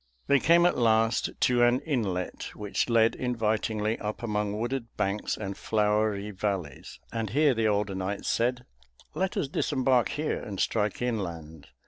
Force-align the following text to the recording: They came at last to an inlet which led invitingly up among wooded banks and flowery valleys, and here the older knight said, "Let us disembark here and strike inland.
They 0.25 0.39
came 0.39 0.65
at 0.65 0.79
last 0.79 1.29
to 1.41 1.61
an 1.61 1.79
inlet 1.81 2.55
which 2.55 2.89
led 2.89 3.13
invitingly 3.13 3.99
up 3.99 4.23
among 4.23 4.59
wooded 4.59 4.87
banks 4.97 5.37
and 5.37 5.55
flowery 5.55 6.31
valleys, 6.31 6.99
and 7.13 7.29
here 7.29 7.53
the 7.53 7.67
older 7.67 7.93
knight 7.93 8.25
said, 8.25 8.65
"Let 9.13 9.37
us 9.37 9.47
disembark 9.47 10.09
here 10.09 10.41
and 10.41 10.59
strike 10.59 11.03
inland. 11.03 11.67